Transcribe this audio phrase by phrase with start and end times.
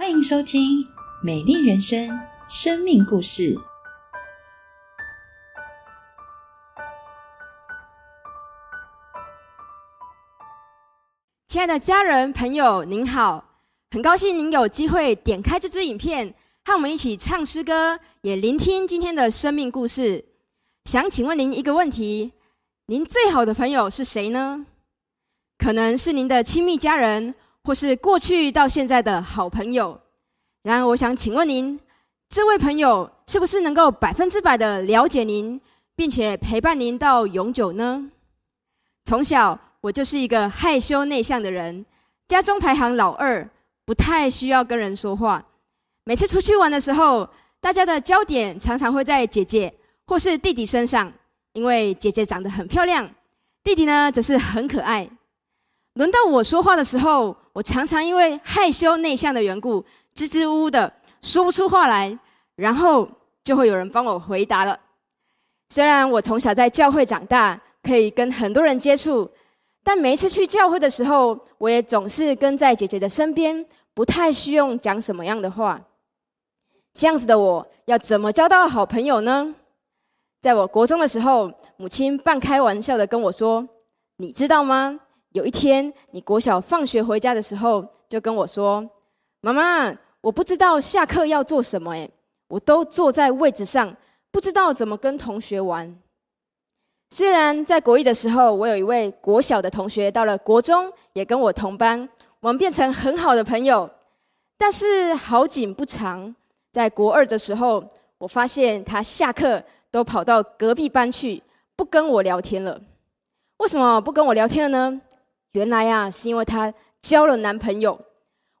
[0.00, 0.82] 欢迎收听
[1.22, 2.08] 《美丽人生》
[2.48, 3.54] 生命故事。
[11.48, 13.44] 亲爱的家人朋友，您好，
[13.90, 20.24] 很高兴您有机会点开这支影片，和我们一起唱诗歌，也聆听今天的生命故事。
[20.86, 22.32] 想请问您一个问题：
[22.86, 24.64] 您最好的朋友是谁呢？
[25.58, 30.00] 可能是您的亲密家人，或是过去到现在的好朋友。
[30.62, 31.78] 然而，我想请问您，
[32.28, 35.60] 这位朋友是不是能够百分之百的了解您，
[35.96, 38.10] 并且陪伴您到永久呢？
[39.04, 41.84] 从小我就是一个害羞内向的人，
[42.28, 43.48] 家中排行老二，
[43.84, 45.44] 不太需要跟人说话。
[46.04, 47.28] 每次出去玩的时候，
[47.60, 49.72] 大家的焦点常常会在姐姐
[50.06, 51.10] 或是弟弟身上，
[51.54, 53.10] 因为姐姐长得很漂亮，
[53.64, 55.08] 弟弟呢则是很可爱。
[55.94, 62.16] 轮到我说话的时候，我常常因为害羞内向的缘故，支支吾吾的说不出话来，
[62.56, 63.08] 然后
[63.42, 64.78] 就会有人帮我回答了。
[65.68, 69.30] 虽然我从小在教会长大，可以跟很多人接触，
[69.82, 75.80] 但每一次去教会的时候，我也总是跟在姐姐的身边，不太需要讲什么样的话。
[76.92, 79.54] 这样子的我，要怎么交到好朋友呢？
[80.40, 83.68] 在我国中的时候，母亲半开玩笑的跟我说
[84.18, 85.00] ：“你知道吗？”
[85.32, 88.88] 有一天，你国小放学回家的时候，就跟我说
[89.42, 92.10] ：“妈妈，我不知道下课要做什么，诶，
[92.48, 93.96] 我都坐在位置上，
[94.32, 95.96] 不知道怎么跟同学玩。”
[97.10, 102.08] 虽然在国一的时候，我有一位国小的同学，到了国中也跟我同班，
[102.40, 103.88] 我们变成很好的朋友。
[104.58, 106.34] 但是好景不长，
[106.72, 107.82] 在国二的时候，
[108.18, 111.42] 我发现他下课都跑到隔壁班去，
[111.76, 112.80] 不跟我聊天了。
[113.58, 115.00] 为什么不跟我聊天了呢？
[115.52, 118.00] 原来呀，是因为她交了男朋友，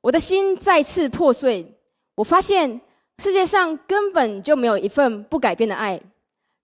[0.00, 1.76] 我的心再次破碎。
[2.16, 2.80] 我发现
[3.18, 6.00] 世界上根本就没有一份不改变的爱，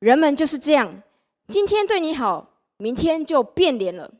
[0.01, 1.03] 人们就是这样，
[1.49, 4.11] 今天对你好，明天就变脸了。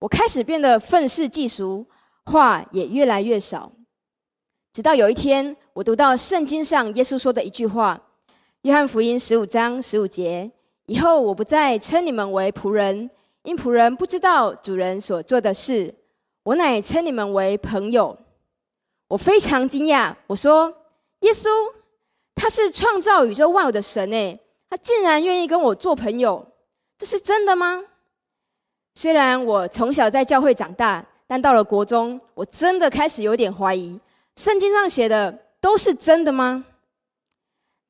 [0.00, 1.86] 我开始变得愤世嫉俗，
[2.24, 3.72] 话也越来越少。
[4.72, 7.98] 直到有一天，我读到圣经上耶稣说的一句话，
[8.62, 10.50] 《约翰福音》十五章十五节
[10.84, 13.08] ：“以后我不再称你们为仆人。”
[13.46, 15.94] 因仆人不知道主人所做的事，
[16.42, 18.18] 我乃称你们为朋友。
[19.06, 20.74] 我非常惊讶，我说
[21.22, 21.48] ：“耶稣，
[22.34, 26.44] 他是创造宇宙万有的神诶，他竟然愿意跟我做朋友，
[26.98, 27.84] 这是真的吗？”
[28.98, 34.00] 虽然我从小在教会长大，但到了国中，我真的开始有点怀疑：
[34.34, 36.64] 圣经上写的都是真的吗？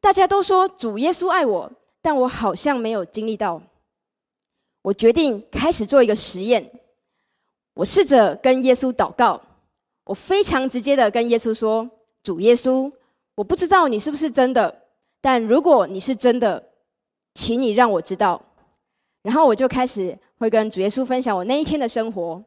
[0.03, 1.72] 大家都说主耶稣爱我，
[2.03, 3.62] 但我好像没有经历到。
[4.86, 6.64] 我决定开始做一个实验。
[7.74, 9.41] 我试着跟耶稣祷告，
[10.04, 11.91] 我非常直接的跟耶稣说
[12.22, 12.88] ：“主耶稣，
[13.34, 14.82] 我不知道你是不是真的，
[15.20, 16.62] 但如果你是真的，
[17.34, 18.41] 请你让我知道。”
[19.22, 22.41] 然后我就开始会跟主耶稣分享我那一天的生活。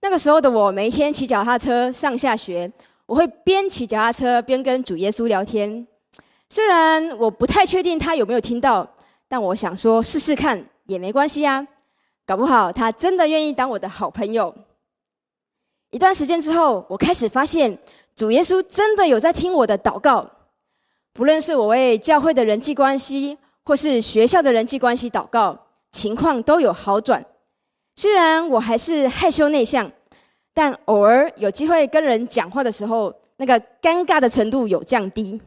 [0.00, 2.72] 那个时候的我，每一天骑脚踏车上下学，
[3.04, 5.86] 我会边骑脚踏车边跟主耶稣聊天。
[6.48, 8.90] 虽然我不太确定他有没有听到，
[9.28, 10.64] 但我想说试试看。
[10.90, 11.64] 也没关系呀，
[12.26, 14.52] 搞不好他真的愿意当我的好朋友。
[15.90, 17.78] 一段时间之后，我开始发现
[18.16, 20.28] 主耶稣真的有在听我的祷告，
[21.12, 25.56] 不论是我为教会的人际关系，或是学校的人际关系祷告，
[25.92, 27.24] 情况都有好转。
[27.94, 29.88] 虽然我还是害羞内向，
[30.52, 35.40] 但偶尔有机会跟人讲话的时候，那个尴尬的程度有降低。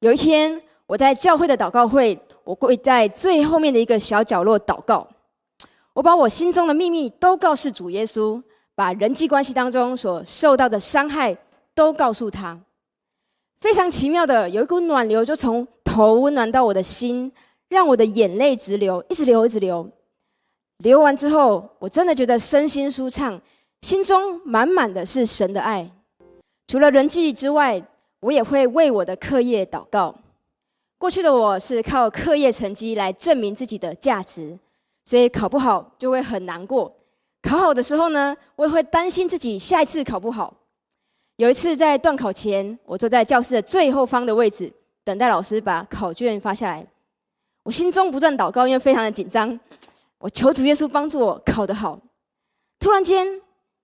[0.00, 2.18] 有一天，我在教会的祷告会。
[2.44, 5.08] 我跪在最后面的一个小角落祷告，
[5.94, 8.42] 我把我心中的秘密都告诉主耶稣，
[8.74, 11.34] 把人际关系当中所受到的伤害
[11.74, 12.54] 都告诉他。
[13.62, 17.32] 非常奇妙的，有一股暖流就从头温暖到我的心，
[17.70, 19.90] 让我的眼泪直流，一直流，一直流。
[20.82, 23.40] 流完之后，我真的觉得身心舒畅，
[23.80, 25.90] 心中满满的是神的爱。
[26.66, 27.82] 除了人际之外，
[28.20, 30.14] 我也会为我的课业祷告。
[31.04, 34.58] 过去的我是靠课业成绩来证明自己的价值，
[35.04, 36.90] 所以考不好就会很难过。
[37.42, 40.54] 考好的时候呢，我也会担心自己下一次考不好。
[41.36, 44.72] 有一次在断考前，我坐在教室的最后方的位置，
[45.04, 46.86] 等待老师把考卷发下来。
[47.64, 49.60] 我心中不断祷告，因为非常的紧张。
[50.20, 52.00] 我求主耶稣帮助我考得好。
[52.78, 53.26] 突然间，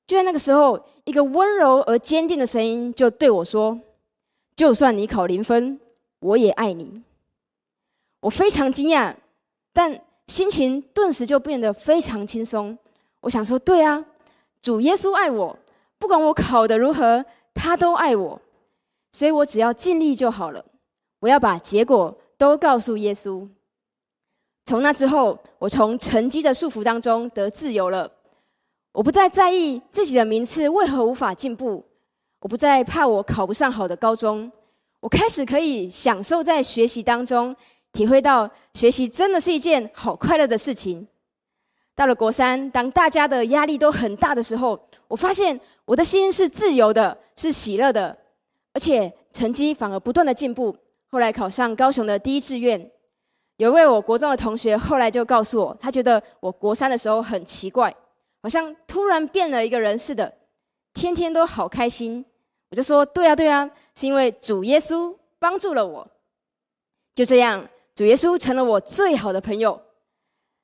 [0.07, 3.79] 就在那个时候，一个温柔而坚定的声音就对我说
[4.57, 5.79] ：“就算你考零分，
[6.21, 7.03] 我也爱你。”
[8.21, 9.15] 我非常惊讶，
[9.73, 12.77] 但心情顿时就变得非常轻松。
[13.21, 14.05] 我想说，对啊，
[14.63, 15.59] 主耶稣爱我，
[15.99, 17.25] 不管我考得如何，
[17.55, 18.41] 他都爱我，
[19.13, 20.65] 所以我只要尽力就好了。
[21.21, 23.49] 我要把结果都告诉耶稣。
[24.65, 28.11] 从那之后，我从成绩的束缚当中得自由了。
[28.93, 31.85] 我不再在意自己的名次为何无法进步，
[32.41, 34.51] 我不再怕我考不上好的高中。
[35.01, 37.55] 我开始可以享受在学习当中，
[37.93, 41.07] 体会到学习真的是一件好快乐的事情。
[41.95, 48.17] 到了国三，当大家的压力都很大的时候，我发现我的心是自由的，是喜乐的，
[48.73, 50.75] 而且成绩反而不断的进步。
[51.09, 52.91] 后来考上高雄的第一志愿。
[53.57, 57.95] 有一位我国中的同学后来就告诉我，他觉得我国三的时候很奇怪，
[58.43, 60.33] 好像突然变了一个人似的，
[60.95, 62.25] 天天都好开心。
[62.71, 66.09] 我就说：对啊，对啊，是因为主耶稣帮助了我。
[67.15, 69.81] 就这样，主耶稣成了我最好的朋友。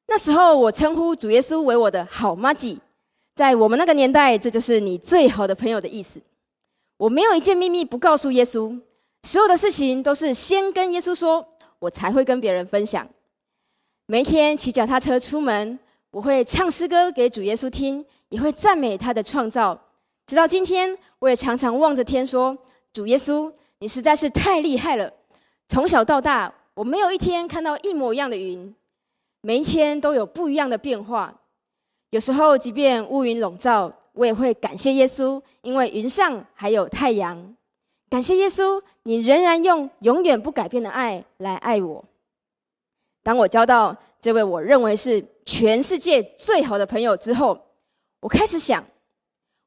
[0.08, 2.78] 那时候我称呼主耶稣为我的好妈吉，
[3.34, 6.20] 在我们那个年代，这就是你最好的朋友的意思。
[6.98, 8.80] 我没有一件秘密不告诉耶稣，
[9.24, 11.48] 所有的事情都是先跟耶稣说。
[11.78, 13.06] 我才会跟别人分享。
[14.06, 15.78] 每一天骑脚踏车出门，
[16.10, 19.78] 我会唱诗歌给主耶稣听，也会赞美他的创造。
[20.26, 22.56] 直到今天，我也常常望着天说
[22.94, 25.12] ：“主耶稣，你实在是太厉害了！
[25.68, 28.74] 从小到大，我没有一天看到一模一样的云，
[29.40, 31.34] 每一天都有不一样的变化。
[32.10, 37.56] 有时候，即便乌云笼罩，我也会感谢耶稣，因为云上还有太阳。”
[38.10, 42.04] 感谢耶稣，你仍然用永远不改变的爱来爱我。
[43.22, 47.58] 当我交到这位我认为是全世界最好的朋友之后，
[48.20, 48.84] 我开始想，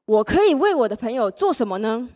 [0.04, 2.08] 我可以为我的朋友做什么呢？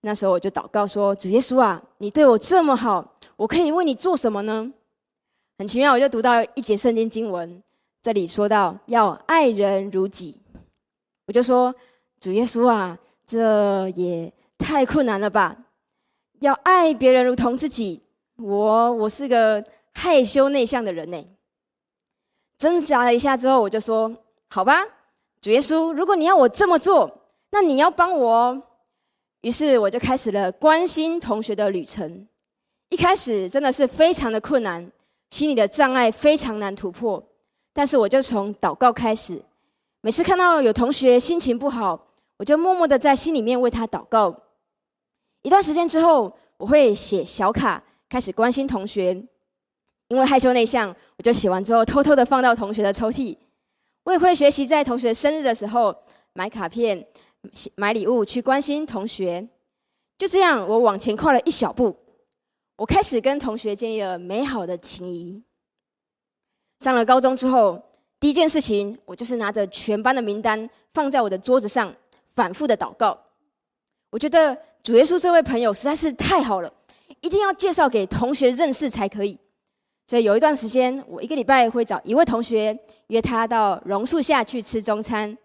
[0.00, 4.70] 那时候我就祷告说：“主耶稣啊，你对我这么好，我可以为你做什么呢？”
[5.58, 7.62] 很奇妙，我就读到一节圣经经文，
[8.02, 10.38] 这里说到要爱人如己，
[11.26, 11.74] 我就说
[12.20, 15.56] ：“主耶稣啊，这也……”太困难了吧！
[16.40, 18.02] 要爱别人如同自己，
[18.36, 19.64] 我我是个
[19.94, 21.24] 害羞内向的人呢。
[22.58, 24.12] 挣扎了一下之后，我就说
[24.50, 24.82] ：“好吧，
[25.40, 27.20] 主耶稣，如果你要我这么做，
[27.52, 28.62] 那你要帮我哦。”
[29.42, 32.26] 于是我就开始了关心同学的旅程。
[32.90, 34.90] 一开始真的是非常的困难，
[35.30, 37.22] 心里的障碍非常难突破。
[37.72, 39.42] 但是我就从祷告开始，
[40.00, 42.08] 每次看到有同学心情不好，
[42.38, 44.34] 我就默默的在心里面为他祷告。
[45.42, 49.22] 一段时间之后，我会写小卡，开始关心同学。
[50.08, 50.88] 因为害羞内向，
[51.18, 53.36] 我就写完之后偷偷的放到同学的抽屉。
[54.04, 55.94] 我也会学习在同学生日的时候
[56.32, 57.06] 买卡片、
[57.74, 59.46] 买礼物去关心同学。
[60.16, 61.94] 就这样，我往前跨了一小步，
[62.78, 65.42] 我开始跟同学建立了美好的情谊。
[66.78, 67.82] 上了高中之后，
[68.20, 71.92] 第一件事情，我就是拿着全班的名单放在我的桌子上，
[72.36, 73.18] 反复的祷告。
[74.10, 76.72] 我觉得主耶稣这位朋友实在是太好了，
[77.20, 79.36] 一定要介绍给同学认识才可以。
[80.06, 82.78] 所以有一段时间，我一个礼拜会找一位同学
[83.08, 85.36] 约他到榕树下去吃中餐。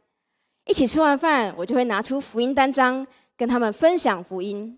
[0.66, 4.78] 一起吃完饭，我就会拿出福音单张跟他们分享福音。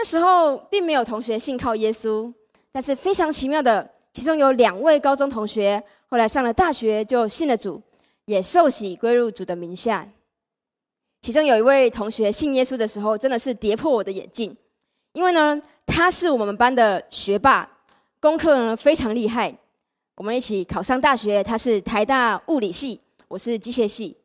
[0.00, 2.32] 那时候并没有同学信靠耶稣，
[2.72, 7.78] 但是非常奇妙的，其中有两位高中同学后来上了大学就信了主，
[8.24, 10.08] 也受洗归入主的名下。
[11.20, 14.56] 其中有一位同学信耶稣的时候，真的是跌破我的眼镜，
[15.12, 17.68] 因为呢，他是我们班的学霸，
[18.20, 19.54] 功课呢非常厉害。
[20.14, 24.16] 我们一起考上大学，他是台大物理系，我是机械系。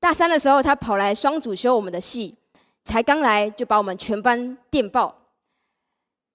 [0.00, 2.34] 大三的时候，他跑来双主修我们的系，
[2.82, 5.18] 才刚来就把我们全班电爆。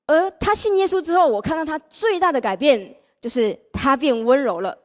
[0.07, 4.77] 而他信耶稣之后，我看到他最大的改变就是他变温柔了。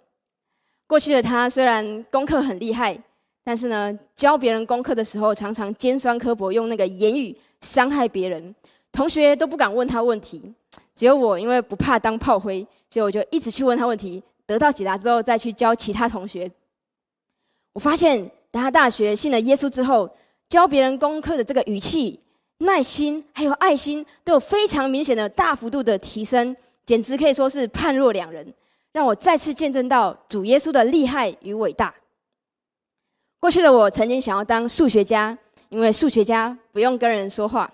[0.87, 3.00] 过去的他虽然功课很厉害。
[3.43, 8.55] 但是呢，教别人功课的时候，常常尖酸刻薄，用那个言语伤害别人，
[8.93, 10.55] 同学都不敢问他问题。
[10.95, 16.49] 只有我，因为不怕当炮灰，所以我就一直去问他问题，得到解答之后，再去教其他同学。
[17.73, 20.09] 我发现，等他大学信了耶稣之后，
[20.49, 22.21] 教别人功课的这个语气、
[22.61, 28.52] 耐心还有爱心，都有非常明显的大幅度的提升，简直可以说是判若两人，
[28.93, 31.95] 让我再次见证到主耶稣的厉害与伟大。
[33.38, 35.37] 过去的我曾经想要当数学家，
[35.71, 37.73] 因为数学家不用跟人说话。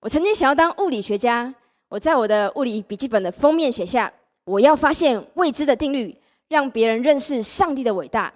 [0.00, 1.54] 我曾经想要当物理学家，
[1.88, 4.10] 我在我的物理笔记本的封面写下：
[4.44, 6.16] 我要发现未知的定律，
[6.48, 8.32] 让别人认识上帝的伟大。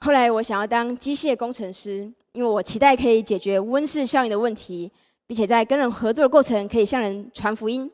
[0.00, 4.92] 后来我想要当机械工程师，因为我期待可以解决温室效应的问题，
[5.26, 7.90] 并且在跟人合作的过程可以向人传福音。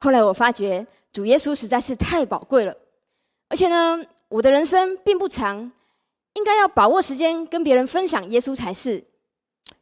[0.00, 2.76] 后来我发觉主耶稣实在是太宝贵了，
[3.48, 5.72] 而且呢，我的人生并不长。
[6.34, 9.02] 应该要把握时间跟别人分享耶稣才是。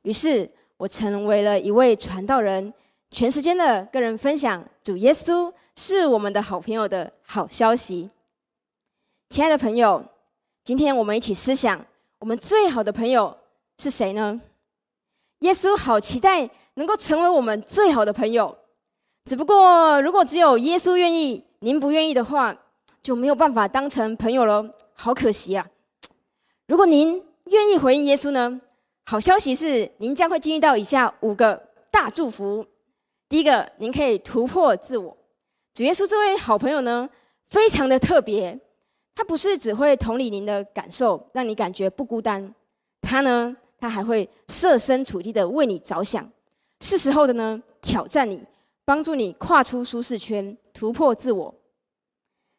[0.03, 2.73] 于是，我成为了一位传道人，
[3.11, 8.09] 全时间的跟人分享主耶稣是我们的好朋友的好消息。
[9.29, 10.05] 亲爱的朋友，
[10.63, 11.85] 今天我们一起思想，
[12.21, 13.37] 我们最好的朋友
[13.79, 14.41] 是谁呢？
[15.41, 18.57] 耶稣好期待能够成为我们最好的朋友，
[19.25, 22.57] 只不过如果只有耶稣愿意，您不愿意的话，
[23.03, 25.69] 就没有办法当成朋友了，好可惜呀！
[26.67, 28.61] 如果您愿意回应耶稣呢？
[29.07, 32.67] 好消息是，您将会经历到以下五个大祝福。
[33.29, 35.15] 第一个，您可以突破自我。
[35.75, 37.11] 主耶稣这位好朋友呢，
[37.51, 38.59] 非常的特别。
[39.15, 42.55] 他不是只会同理您的感受，让你感觉不孤单。
[43.03, 43.55] 他呢，
[43.85, 46.27] 他还会设身处地的为你着想，
[46.81, 48.43] 是时候的呢，挑战你，
[48.83, 51.55] 帮助你跨出舒适圈，突破自我。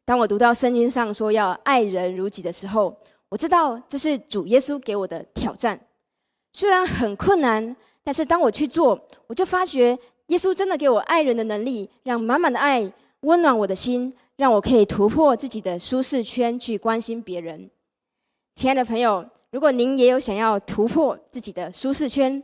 [0.05, 2.96] 当我读到圣经上说要爱人如己的时候，
[3.29, 5.88] 我知道这是主耶稣给我的挑战。
[6.53, 17.72] 虽然很困难，但是当我去做，我就发觉耶稣真的给我爱人的能力，让满满的爱温暖我的心，让我可以突破自己的舒适圈，去关心别人。
[18.53, 22.44] 亲爱的朋友，如果您也有想要突破自己的舒适圈，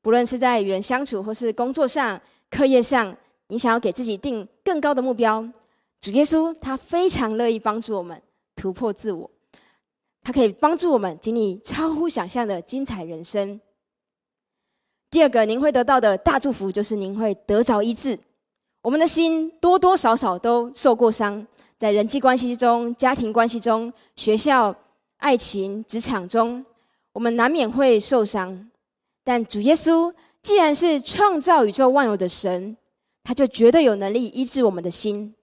[0.00, 3.12] 不论是在与人相处，或是工作上、课业上，
[3.48, 5.44] 你想要给自己定更高的目标，
[6.00, 8.22] 主耶稣他非常乐意帮助我们
[8.54, 9.28] 突破自我。
[10.22, 13.60] 他可以帮助我们经历超乎想象的精彩人生。
[15.10, 18.16] 第二个，您会得到的大祝福就是您会得着医治。
[18.80, 21.44] 我们的心多多少少都受过伤，
[21.76, 24.72] 在人际关系中、家庭关系中、学校、
[25.24, 26.62] 爱情、职场中，
[27.14, 28.70] 我们难免会受伤。
[29.24, 30.12] 但主耶稣
[30.42, 32.76] 既然是创造宇宙万有的神，
[33.22, 35.34] 他就绝对有能力医治我们的心。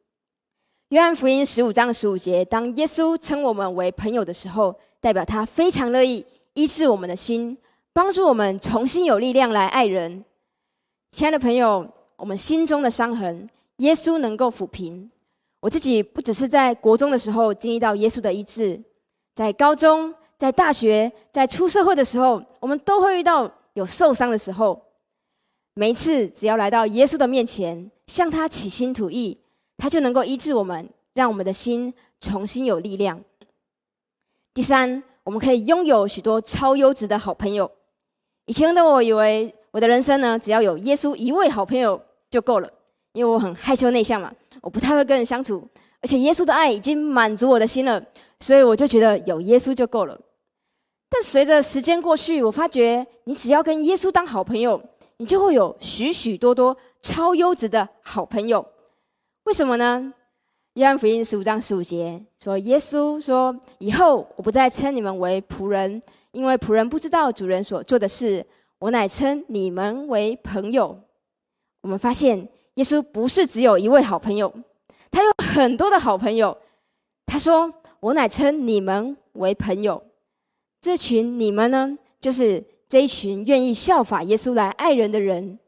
[0.90, 6.24] 约翰福音十五章十五节，当耶稣称我们为朋友的时候，代表他非常乐意
[6.54, 7.58] 医治我们的心，
[7.92, 10.24] 帮助我们重新有力量来爱人。
[11.12, 15.10] 亲爱的朋友，我们心中的伤痕，耶稣能够抚平。
[15.60, 18.80] 我自己不只是在国中的时候经历到耶稣的医治，
[19.42, 24.80] 在高中、在大学、在出社会的时候，我们都会遇到有受伤的时候。
[25.74, 29.40] 每一次只要来到耶稣的面前，向他起心吐意。
[29.80, 33.20] 他就能够医治我们，让我们的心重新有力量。
[34.54, 37.72] 第三，我们可以拥有许多超优质的好朋友。
[38.46, 42.72] 以前的我以为我的人生呢，只要有耶稣一位好朋友就够了，
[43.14, 44.32] 因为我很害羞内向嘛，
[44.62, 45.68] 我不太会跟人相处，
[46.02, 48.04] 而且耶稣的爱已经满足我的心了，
[48.40, 50.20] 所以我就觉得有耶稣就够了。
[51.10, 54.82] 但随着时间过去，我发觉你只要跟耶稣当好朋友，
[55.18, 58.66] 你就会有许许多多超优质的好朋友。
[59.44, 60.14] 为什么呢？
[60.76, 68.46] 约翰福音十五章十五节说：“耶稣说，以后我不再称你们为仆人，因为仆人不知道主人所做的事。
[68.80, 70.98] 我乃称你们为朋友。”
[71.84, 74.54] 我们发现，耶稣不是只有一位好朋友，
[75.54, 76.58] 很多的好朋友。
[77.26, 80.02] 他说：“我乃称你们为朋友。”
[80.80, 85.60] 这群你们呢，就是这一群愿意效法耶稣来爱人的人。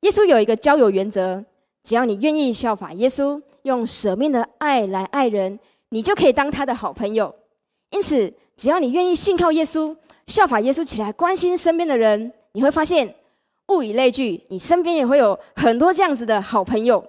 [0.00, 1.44] 耶稣有一个交友原则。
[1.82, 5.58] 只要你愿意效法耶稣，用舍命的爱来爱人，
[5.90, 7.34] 你就可以当他的好朋友。
[7.90, 9.94] 因此，只要你愿意信靠耶稣，
[10.26, 13.14] 效法耶稣起来关心身边的人，你会发现
[13.68, 17.06] 物以类聚，你身边也会有很多这样子的好朋友。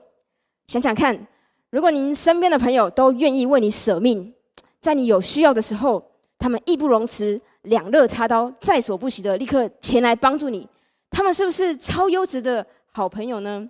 [0.67, 1.25] 想想看，
[1.75, 4.33] 如果您身边的朋友都愿意为你舍命，
[4.79, 6.01] 在你有需要的时候，
[6.39, 10.65] 他们义不容辞、两肋插刀、在所不惜的立刻前来帮助你，
[11.11, 13.69] 他们是不是超优质的好朋友呢？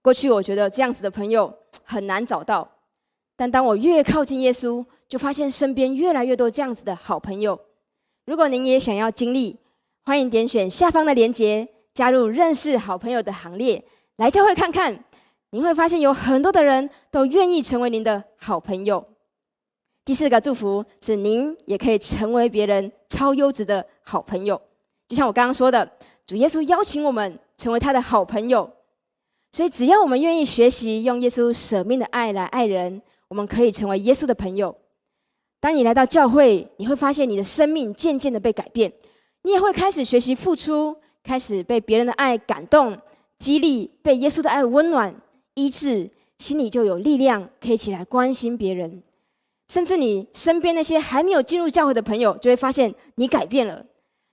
[0.00, 2.70] 过去我觉得这样子的朋友很难找到，
[3.34, 7.58] 但当我越靠近耶稣，就发现身边越来越多这样子的好朋友。
[8.26, 9.58] 如果您也想要经历，
[10.04, 13.82] 欢迎点选下方的链接，加入认识好朋友的行列，
[14.18, 15.04] 来教会看看。
[15.54, 19.06] 您会发现有很多的人都愿意成为您的好朋友。
[20.02, 24.58] 第四个祝福是，您也可以成为别人超优质的好朋友。
[25.08, 25.92] 就像我刚刚说的，
[26.24, 28.68] 主耶稣邀请我们成为他的好朋友。
[29.50, 34.74] 所以，只要我们愿意学习用耶稣舍命的爱来爱人，我们可以成为耶稣的朋友。
[35.60, 38.90] 当你来到教会，你会发现你的生命渐渐的被改变，
[39.42, 42.98] 你也会开始学习付出，开始被别人的爱感动、
[43.38, 45.14] 激励，被耶稣的爱温暖、
[45.54, 49.02] 医治，心里就有力量，可以起来关心别人。
[49.68, 53.84] 甚至你身边那些还没有进入教会的朋友，就会发现你改变了，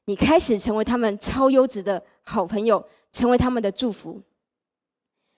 [0.05, 4.21] 你开始成为他们超优质的好朋友，成为他们的祝福。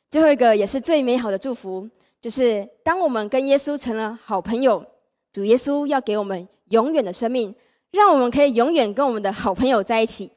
[0.10, 1.88] 最后一个也是最美好的祝福，
[2.20, 4.84] 就是当我们跟耶稣成了好朋友，
[5.32, 7.54] 主耶稣要给我们永远的生命，
[7.92, 10.32] 让我们可以永远跟我们的好朋友在一起。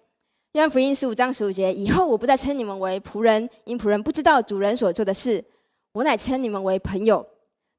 [0.54, 5.42] 约翰福音十五章十五节：以后我不再称你们为仆人，因仆人不知道主人所做的事；
[5.92, 7.26] 我乃称你们为朋友。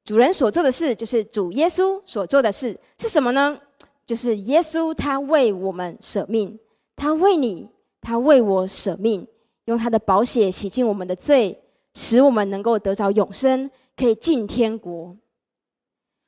[0.04, 3.58] 主人所做的事，就是主耶稣所做的事，是什么呢？
[4.04, 6.58] 就是耶稣他为我们舍命，
[6.94, 7.70] 他为你，
[8.02, 9.26] 他为我舍命，
[9.64, 11.58] 用他的宝血洗净我们的罪，
[11.94, 15.16] 使我们能够得着永生，可以进天国。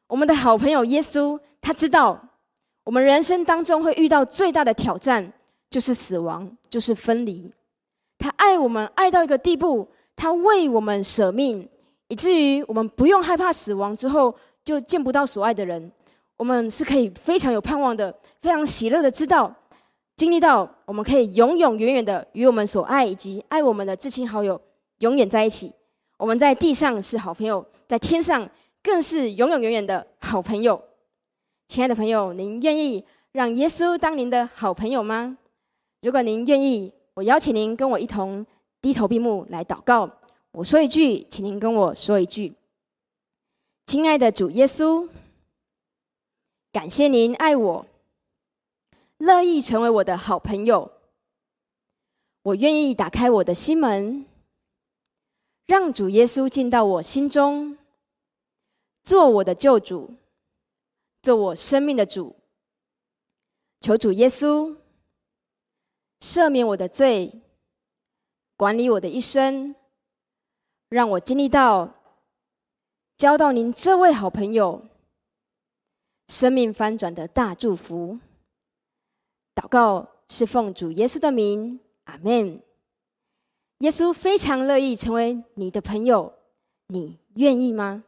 [0.06, 2.18] 我们的好朋友耶稣，他知道
[2.84, 5.34] 我们人生当中会遇到最大的挑战。
[5.70, 7.52] 就是死亡，就是分离。
[8.18, 11.68] 他爱我们爱到一个地步，他为我们舍命，
[12.08, 14.34] 以至于我们不用害怕死亡之后
[14.64, 15.92] 就见不到所爱的人。
[16.36, 19.54] 我们是可以非常有盼望的，非常喜乐的知道，
[20.16, 24.60] 经历到我们可以永永远远的与我们所爱以及爱我们的至亲好友
[24.98, 25.72] 永远在一起。
[26.16, 28.48] 我们在地上是好朋友，在天上
[28.82, 30.80] 更是永永远远的好朋友。
[31.68, 35.38] 亲爱的朋友，您愿意让耶稣当您的好朋友吗？
[36.00, 38.46] 如果您愿意，我邀请您跟我一同
[38.80, 40.08] 低头闭目来祷告。
[40.52, 42.54] 我说一句，请您跟我说一句
[43.84, 45.08] ：“亲爱的主耶稣，
[46.70, 47.86] 感谢您爱我，
[49.16, 50.92] 乐意成为我的好朋友。
[52.42, 54.24] 我愿意打开我的心门，
[55.66, 57.76] 让主耶稣进到我心中，
[59.02, 60.14] 做我的救主，
[61.22, 62.36] 做我生命的主。
[63.80, 64.76] 求主耶稣。”
[66.20, 67.42] 赦免我的罪，
[68.56, 69.74] 管理我的一生，
[70.88, 71.94] 让我经历到
[73.16, 74.86] 交到您这位好朋友，
[76.26, 78.18] 生命翻转的大祝福。
[79.54, 82.62] 祷告是奉主耶稣的名，阿门。
[83.78, 86.34] 耶稣非常乐意成为你的朋友，
[86.88, 88.04] 你愿意吗？